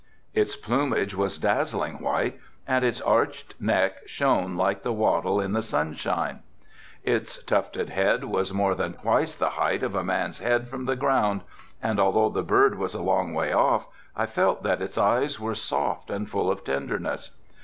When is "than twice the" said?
8.73-9.51